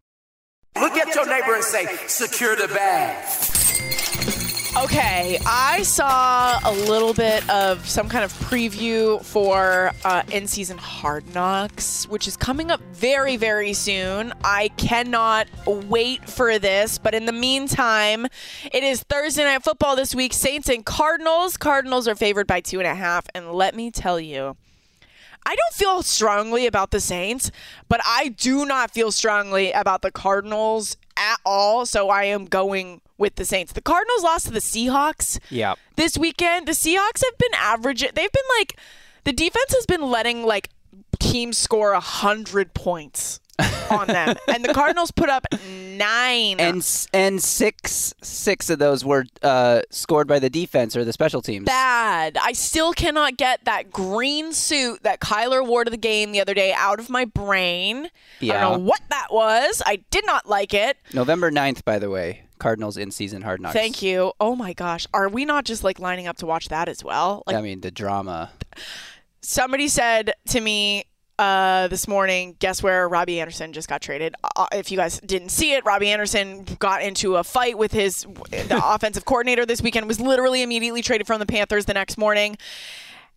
[0.75, 3.25] Look at your neighbor and say, secure the bag.
[4.77, 10.77] Okay, I saw a little bit of some kind of preview for uh, in season
[10.77, 14.33] Hard Knocks, which is coming up very, very soon.
[14.45, 18.27] I cannot wait for this, but in the meantime,
[18.71, 21.57] it is Thursday Night Football this week Saints and Cardinals.
[21.57, 24.55] Cardinals are favored by two and a half, and let me tell you,
[25.45, 27.51] I don't feel strongly about the Saints,
[27.89, 31.85] but I do not feel strongly about the Cardinals at all.
[31.85, 33.73] So I am going with the Saints.
[33.73, 35.75] The Cardinals lost to the Seahawks Yeah.
[35.95, 36.67] this weekend.
[36.67, 38.01] The Seahawks have been average.
[38.01, 38.77] They've been like
[39.23, 40.69] the defense has been letting like
[41.19, 43.39] teams score a hundred points
[43.91, 45.45] on them, and the Cardinals put up
[45.97, 46.59] nine.
[46.59, 51.41] And and six six of those were uh, scored by the defense or the special
[51.41, 51.65] teams.
[51.65, 52.37] bad.
[52.41, 56.53] I still cannot get that green suit that Kyler wore to the game the other
[56.53, 58.09] day out of my brain.
[58.39, 58.55] Yeah.
[58.55, 59.81] I don't know what that was.
[59.85, 60.97] I did not like it.
[61.13, 62.43] November 9th, by the way.
[62.57, 63.73] Cardinals in season hard knocks.
[63.73, 64.33] Thank you.
[64.39, 65.07] Oh my gosh.
[65.15, 67.41] Are we not just like lining up to watch that as well?
[67.47, 68.51] Like I mean, the drama.
[69.41, 71.05] Somebody said to me
[71.39, 74.35] uh, this morning, guess where Robbie Anderson just got traded?
[74.55, 78.27] Uh, if you guys didn't see it, Robbie Anderson got into a fight with his
[78.51, 80.07] the offensive coordinator this weekend.
[80.07, 82.57] Was literally immediately traded from the Panthers the next morning,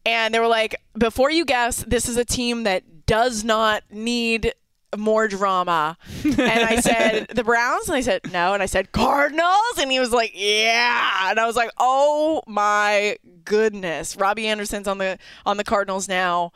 [0.04, 4.52] and they were like, "Before you guess, this is a team that does not need."
[4.96, 5.96] More drama.
[6.24, 7.88] And I said, the Browns?
[7.88, 8.54] And I said, no.
[8.54, 9.78] And I said, Cardinals?
[9.78, 11.30] And he was like, yeah.
[11.30, 14.16] And I was like, oh my goodness.
[14.16, 16.52] Robbie Anderson's on the on the Cardinals now.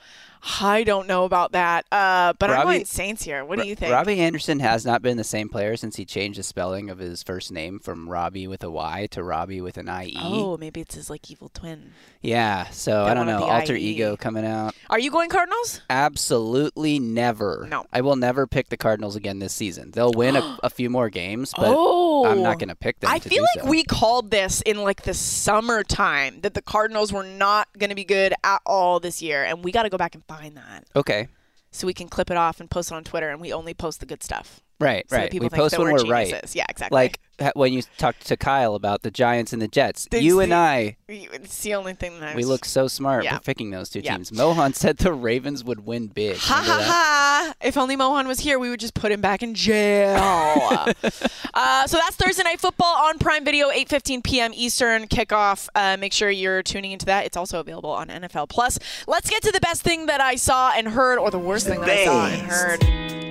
[0.61, 1.87] I don't know about that.
[1.91, 3.45] Uh, but I'm going Saints here.
[3.45, 3.93] What do you think?
[3.93, 7.23] Robbie Anderson has not been the same player since he changed the spelling of his
[7.23, 10.17] first name from Robbie with a Y to Robbie with an IE.
[10.19, 11.93] Oh, maybe it's his like evil twin.
[12.21, 13.45] Yeah, so I don't know.
[13.45, 13.81] Alter IE.
[13.81, 14.75] ego coming out.
[14.91, 15.83] Are you going Cardinals?
[15.89, 17.67] Absolutely never.
[17.71, 17.87] No.
[17.93, 19.93] I will never pick the Cardinals again this season.
[19.93, 23.11] They'll win a, a few more games, but oh, I'm not going to pick them.
[23.11, 23.71] I feel like so.
[23.71, 28.05] we called this in like the summertime that the Cardinals were not going to be
[28.05, 31.29] good at all this year, and we got to go back and find that Okay.
[31.73, 34.01] so we can clip it off and post it on Twitter, and we only post
[34.01, 34.61] the good stuff.
[34.81, 35.31] Right, So right.
[35.31, 36.55] people we think post when we're we're right.
[36.55, 36.95] Yeah, exactly.
[36.95, 37.19] Like
[37.55, 40.09] when you talked to Kyle about the Giants and the Jets.
[40.11, 42.89] It's you and the- I, It's the only thing that I we was- look so
[42.89, 43.37] smart Yeah.
[43.39, 44.17] for picking those two Yeah.
[44.17, 44.33] teams.
[44.33, 46.37] Mohan said the Ravens would win big.
[46.39, 46.87] Ha Remember ha that?
[46.89, 47.55] ha!
[47.67, 50.17] If only Mohan was here, we would just put him back in jail.
[51.55, 54.53] uh, so that's Thursday Night Football on Prime Video, 8:15 p.m.
[54.55, 55.69] Eastern kickoff.
[55.75, 57.25] Uh, make sure you're tuning into that.
[57.25, 58.79] It's also available on NFL Plus.
[59.07, 61.81] Let's get to the best thing that I saw and heard, or the worst thing
[61.81, 62.85] that I saw and heard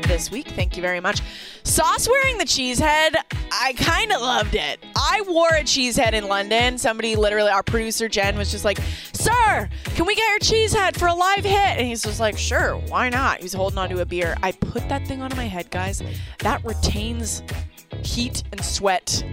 [0.08, 0.48] this week.
[0.50, 1.22] Thank you very much.
[1.64, 3.16] Sauce wearing the cheese head.
[3.52, 4.84] I kind of loved it.
[4.96, 6.78] I wore a cheese head in London.
[6.78, 8.80] Somebody, literally, our producer Jen, was just like,
[9.14, 12.38] "Sir, can we get your cheese head for a live hit?" And he's just like,
[12.38, 14.36] "Sure, why not?" He's holding onto a beer.
[14.42, 16.02] I put that thing onto my head, guys.
[16.40, 17.44] That retains
[18.04, 19.24] heat and sweat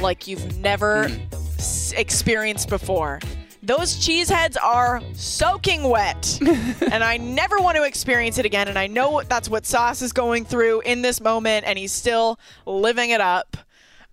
[0.00, 1.34] like you've never mm.
[1.58, 3.20] s- experienced before.
[3.64, 8.68] Those cheese heads are soaking wet, and I never want to experience it again.
[8.68, 12.38] And I know that's what Sauce is going through in this moment, and he's still
[12.66, 13.56] living it up.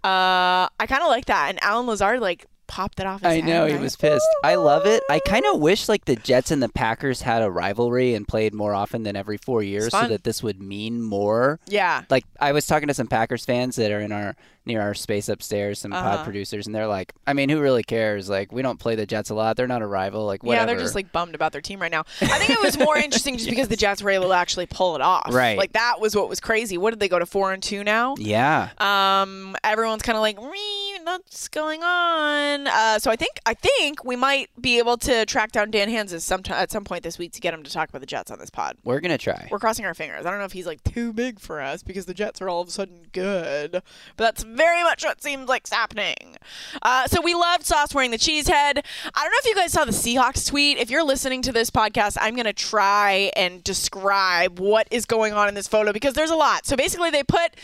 [0.05, 1.49] Uh, I kind of like that.
[1.49, 3.21] And Allen Lazard like popped it off.
[3.21, 3.81] His I know he right?
[3.81, 4.25] was pissed.
[4.43, 5.03] I love it.
[5.09, 8.53] I kind of wish like the Jets and the Packers had a rivalry and played
[8.53, 11.59] more often than every four years, so that this would mean more.
[11.67, 12.03] Yeah.
[12.09, 15.27] Like I was talking to some Packers fans that are in our near our space
[15.27, 16.17] upstairs, some Uh-huh.
[16.17, 18.29] pod producers, and they're like, I mean, who really cares?
[18.29, 19.57] Like we don't play the Jets a lot.
[19.57, 20.25] They're not a rival.
[20.27, 20.61] Like whatever.
[20.61, 22.03] Yeah, they're just like bummed about their team right now.
[22.21, 24.95] I think it was more interesting just because the Jets were able to actually pull
[24.95, 25.33] it off.
[25.33, 25.57] Right.
[25.57, 26.77] Like that was what was crazy.
[26.77, 28.15] What did they go to four and two now?
[28.19, 28.69] yeah.
[28.77, 32.67] Um, everyone's kind of like, "Meh, what's going on?
[32.67, 36.21] Uh, so I think I think we might be able to track down Dan Hanzus
[36.21, 38.39] sometime at some point this week to get him to talk about the Jets on
[38.39, 38.77] this pod.
[38.83, 39.47] We're gonna try.
[39.51, 40.25] We're crossing our fingers.
[40.25, 42.61] I don't know if he's like too big for us because the Jets are all
[42.61, 43.83] of a sudden good, but
[44.17, 46.37] that's very much what seems like's happening.
[46.81, 48.83] Uh, so we loved Sauce wearing the cheese head.
[49.13, 50.77] I don't know if you guys saw the Seahawks tweet.
[50.77, 55.47] If you're listening to this podcast, I'm gonna try and describe what is going on
[55.47, 56.65] in this photo because there's a lot.
[56.65, 57.55] So basically, they put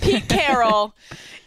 [0.00, 0.94] Pete Carroll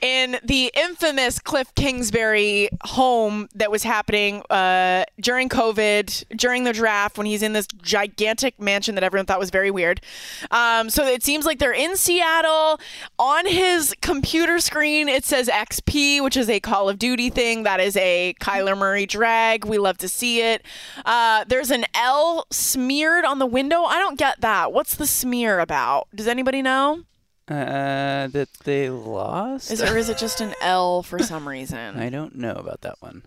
[0.01, 7.17] in the infamous Cliff Kingsbury home that was happening uh, during COVID, during the draft,
[7.17, 10.01] when he's in this gigantic mansion that everyone thought was very weird.
[10.49, 12.79] Um, so it seems like they're in Seattle.
[13.19, 17.63] On his computer screen, it says XP, which is a Call of Duty thing.
[17.63, 19.65] That is a Kyler Murray drag.
[19.65, 20.65] We love to see it.
[21.05, 23.83] Uh, there's an L smeared on the window.
[23.83, 24.73] I don't get that.
[24.73, 26.07] What's the smear about?
[26.15, 27.03] Does anybody know?
[27.51, 29.71] Uh, that they lost.
[29.71, 31.77] Is or is it just an L for some reason?
[31.99, 33.23] I don't know about that one.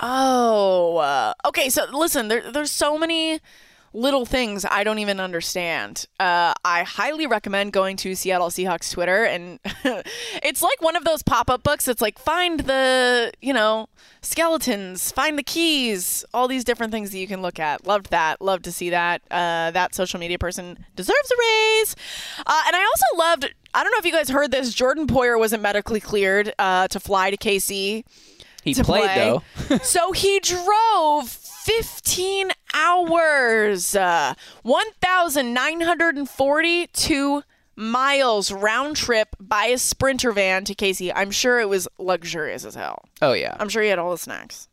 [0.00, 1.68] Oh, uh, okay.
[1.68, 3.40] So listen, there, there's so many
[3.92, 6.06] little things I don't even understand.
[6.18, 9.58] Uh, I highly recommend going to Seattle Seahawks Twitter, and
[10.42, 11.88] it's like one of those pop up books.
[11.88, 13.88] It's like find the you know
[14.20, 17.86] skeletons, find the keys, all these different things that you can look at.
[17.86, 18.40] Loved that.
[18.40, 19.22] Loved to see that.
[19.30, 21.96] Uh, that social media person deserves a raise.
[22.46, 23.54] Uh, and I also loved.
[23.74, 24.74] I don't know if you guys heard this.
[24.74, 28.04] Jordan Poyer wasn't medically cleared uh, to fly to KC.
[28.62, 29.40] He to played, play.
[29.68, 29.78] though.
[29.78, 37.42] so he drove 15 hours, uh, 1,942
[37.76, 41.12] miles round trip by a sprinter van to KC.
[41.14, 43.04] I'm sure it was luxurious as hell.
[43.20, 43.56] Oh yeah.
[43.60, 44.68] I'm sure he had all the snacks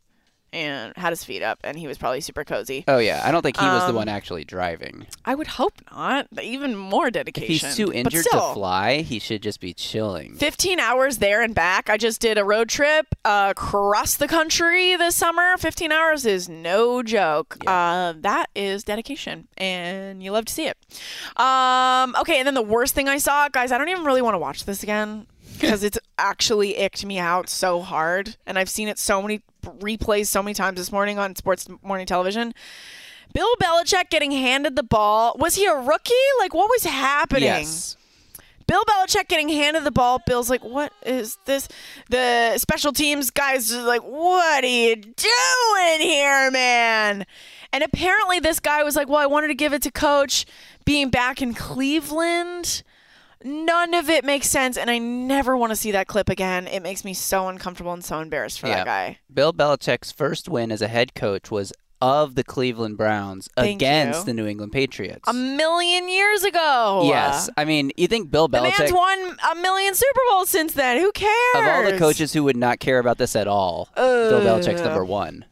[0.54, 2.84] and had his feet up, and he was probably super cozy.
[2.88, 3.22] Oh yeah.
[3.24, 5.08] I don't think he was the Um, one actually driving.
[5.26, 6.28] I would hope not.
[6.42, 7.70] Even more If dedication.
[7.70, 10.36] he's too But injured still, to fly, he should just be chilling.
[10.36, 11.90] 15 hours there and back.
[11.90, 15.58] I just did a road trip uh, across the country this summer.
[15.58, 17.58] 15 hours is no joke.
[17.68, 20.78] Uh, that is dedication, and you love to see it.
[21.38, 24.34] Um, okay, and then the worst thing I saw, guys, I don't even really want
[24.36, 28.88] to watch this again because it's actually icked me out so hard, and I've seen
[28.88, 32.54] it so many replays so many times this morning on sports morning television.
[33.34, 35.36] Bill Belichick getting handed the ball.
[35.38, 36.14] Was he a rookie?
[36.40, 37.44] Like, what was happening?
[37.44, 37.96] Yes.
[38.70, 40.22] Bill Belichick getting handed the ball.
[40.28, 41.68] Bill's like, "What is this?"
[42.10, 47.26] The special teams guys are like, "What are you doing here, man?"
[47.74, 50.46] And apparently, this guy was like, "Well, I wanted to give it to Coach,
[50.86, 52.84] being back in Cleveland."
[53.44, 56.68] None of it makes sense, and I never want to see that clip again.
[56.68, 59.20] It makes me so uncomfortable and so embarrassed for that guy.
[59.34, 61.72] Bill Belichick's first win as a head coach was
[62.02, 64.26] of the Cleveland Browns Thank against you.
[64.26, 65.28] the New England Patriots.
[65.28, 67.04] A million years ago.
[67.06, 67.50] yes.
[67.58, 70.98] I mean, you think Bill The man's Belichick won a million Super Bowls since then.
[71.00, 71.34] Who cares?
[71.56, 75.04] of all the coaches who would not care about this at all, Bill Belichick's number
[75.04, 75.46] one.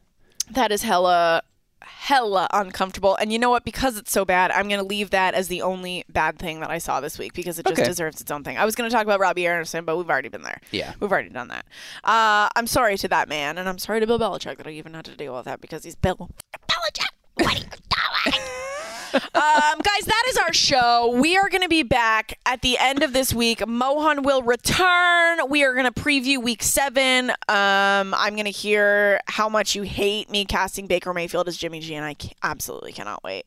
[0.52, 1.42] That is hella,
[1.82, 3.16] hella uncomfortable.
[3.16, 3.64] And you know what?
[3.64, 6.70] Because it's so bad, I'm going to leave that as the only bad thing that
[6.70, 7.88] I saw this week because it just Okay.
[7.88, 8.58] deserves its own thing.
[8.58, 10.60] I was going to talk about Robbie Anderson, but we've already been there.
[10.72, 10.94] Yeah.
[11.00, 11.66] We've already done that.
[12.04, 14.94] Uh, I'm sorry to that man, and I'm sorry to Bill Belichick that I even
[14.94, 16.30] had to deal with that because he's Bill
[16.68, 17.06] Belichick.
[17.36, 18.42] What are you doing?
[19.14, 21.16] um, guys, that is our show.
[21.20, 23.66] We are going to be back at the end of this week.
[23.68, 25.40] Mohan will return.
[25.50, 27.32] We are going to preview week seven.
[27.48, 31.80] Um, I'm going to hear how much you hate me casting Baker Mayfield as Jimmy
[31.80, 33.46] G, and I absolutely cannot wait.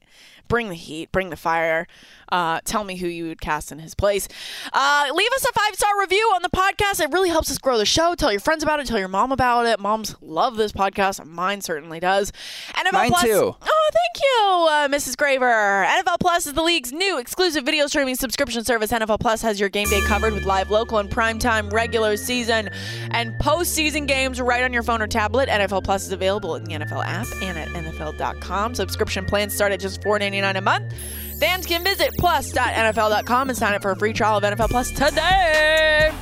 [0.49, 1.87] Bring the heat, bring the fire.
[2.31, 4.29] Uh, tell me who you would cast in his place.
[4.73, 7.01] Uh, leave us a five star review on the podcast.
[7.01, 8.15] It really helps us grow the show.
[8.15, 8.87] Tell your friends about it.
[8.87, 9.81] Tell your mom about it.
[9.81, 11.25] Moms love this podcast.
[11.27, 12.33] Mine certainly does.
[12.75, 13.57] NFL Mine Plus- too.
[13.61, 15.17] Oh, thank you, uh, Mrs.
[15.17, 15.85] Graver.
[15.87, 18.93] NFL Plus is the league's new exclusive video streaming subscription service.
[18.93, 22.69] NFL Plus has your game day covered with live, local, and primetime regular season
[23.11, 25.49] and postseason games right on your phone or tablet.
[25.49, 28.75] NFL Plus is available in the NFL app and at NFL.com.
[28.75, 30.95] Subscription plans start at just $4.99 a month.
[31.41, 36.13] Fans can visit plus.nfl.com and sign up for a free trial of NFL Plus today.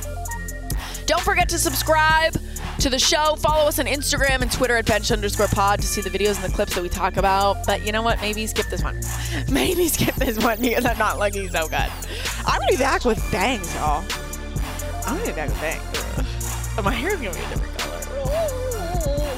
[1.05, 2.39] Don't forget to subscribe
[2.79, 3.35] to the show.
[3.35, 6.45] Follow us on Instagram and Twitter at bench underscore pod to see the videos and
[6.45, 7.65] the clips that we talk about.
[7.65, 8.21] But you know what?
[8.21, 9.01] Maybe skip this one.
[9.51, 11.89] Maybe skip this one because I'm not looking so good.
[12.45, 14.05] I'm gonna be back with bangs, y'all.
[15.05, 16.75] I'm gonna be back with bangs.
[16.75, 17.99] But my hair's gonna be a different color.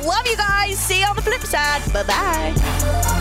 [0.06, 0.78] Love you guys.
[0.78, 1.82] See you on the flip side.
[1.92, 3.21] Bye bye.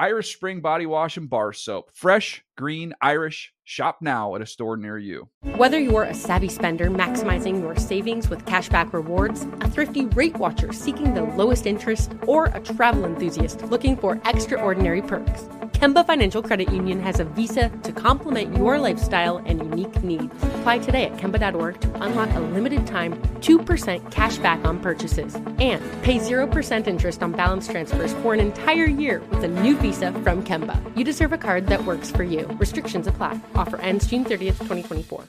[0.00, 1.90] Irish Spring Body Wash and Bar Soap.
[1.92, 3.52] Fresh, green, Irish.
[3.64, 5.28] Shop now at a store near you.
[5.56, 10.72] Whether you're a savvy spender maximizing your savings with cashback rewards, a thrifty rate watcher
[10.72, 15.42] seeking the lowest interest, or a travel enthusiast looking for extraordinary perks,
[15.74, 20.32] Kemba Financial Credit Union has a visa to complement your lifestyle and unique needs.
[20.60, 25.80] Apply today at Kemba.org to unlock a limited time 2% cash back on purchases and
[26.02, 30.44] pay 0% interest on balance transfers for an entire year with a new visa from
[30.44, 30.76] Kemba.
[30.94, 32.46] You deserve a card that works for you.
[32.60, 33.40] Restrictions apply.
[33.54, 35.24] Offer ends June 30th, 2024.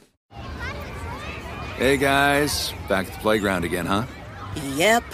[1.77, 4.05] Hey guys, back at the playground again, huh?
[4.75, 5.05] Yep.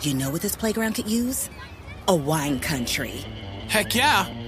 [0.00, 1.50] You know what this playground could use?
[2.08, 3.22] A wine country.
[3.68, 4.26] Heck yeah,